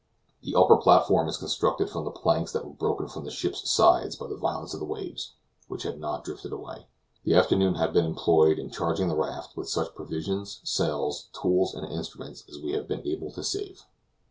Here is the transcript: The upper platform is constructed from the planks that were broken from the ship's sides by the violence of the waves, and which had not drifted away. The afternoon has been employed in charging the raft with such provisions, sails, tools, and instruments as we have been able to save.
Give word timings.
The 0.41 0.55
upper 0.55 0.77
platform 0.77 1.27
is 1.29 1.37
constructed 1.37 1.87
from 1.87 2.05
the 2.05 2.09
planks 2.09 2.51
that 2.53 2.65
were 2.65 2.73
broken 2.73 3.07
from 3.07 3.23
the 3.23 3.29
ship's 3.29 3.69
sides 3.69 4.15
by 4.15 4.25
the 4.25 4.35
violence 4.35 4.73
of 4.73 4.79
the 4.79 4.85
waves, 4.87 5.33
and 5.33 5.69
which 5.75 5.83
had 5.83 5.99
not 5.99 6.23
drifted 6.23 6.51
away. 6.51 6.87
The 7.23 7.35
afternoon 7.35 7.75
has 7.75 7.93
been 7.93 8.05
employed 8.05 8.57
in 8.57 8.71
charging 8.71 9.09
the 9.09 9.15
raft 9.15 9.55
with 9.55 9.69
such 9.69 9.93
provisions, 9.93 10.59
sails, 10.63 11.29
tools, 11.39 11.75
and 11.75 11.85
instruments 11.85 12.45
as 12.49 12.57
we 12.57 12.71
have 12.71 12.87
been 12.87 13.05
able 13.05 13.29
to 13.33 13.43
save. 13.43 13.83